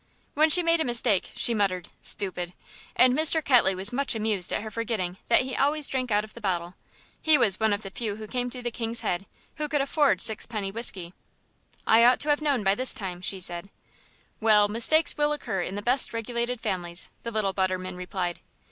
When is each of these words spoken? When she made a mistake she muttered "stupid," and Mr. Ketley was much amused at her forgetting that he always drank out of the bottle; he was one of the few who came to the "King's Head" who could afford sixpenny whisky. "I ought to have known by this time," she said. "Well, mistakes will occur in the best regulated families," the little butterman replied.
When 0.33 0.49
she 0.49 0.63
made 0.63 0.81
a 0.81 0.83
mistake 0.83 1.29
she 1.35 1.53
muttered 1.53 1.89
"stupid," 2.01 2.53
and 2.95 3.13
Mr. 3.13 3.45
Ketley 3.45 3.75
was 3.75 3.93
much 3.93 4.15
amused 4.15 4.51
at 4.51 4.63
her 4.63 4.71
forgetting 4.71 5.17
that 5.27 5.43
he 5.43 5.55
always 5.55 5.87
drank 5.87 6.09
out 6.09 6.23
of 6.23 6.33
the 6.33 6.41
bottle; 6.41 6.73
he 7.21 7.37
was 7.37 7.59
one 7.59 7.71
of 7.71 7.83
the 7.83 7.91
few 7.91 8.15
who 8.15 8.25
came 8.25 8.49
to 8.49 8.63
the 8.63 8.71
"King's 8.71 9.01
Head" 9.01 9.27
who 9.57 9.67
could 9.67 9.79
afford 9.79 10.19
sixpenny 10.19 10.71
whisky. 10.71 11.13
"I 11.85 12.03
ought 12.03 12.19
to 12.21 12.29
have 12.29 12.41
known 12.41 12.63
by 12.63 12.73
this 12.73 12.95
time," 12.95 13.21
she 13.21 13.39
said. 13.39 13.69
"Well, 14.39 14.67
mistakes 14.67 15.17
will 15.17 15.33
occur 15.33 15.61
in 15.61 15.75
the 15.75 15.83
best 15.83 16.13
regulated 16.13 16.59
families," 16.61 17.09
the 17.21 17.29
little 17.29 17.53
butterman 17.53 17.95
replied. 17.95 18.39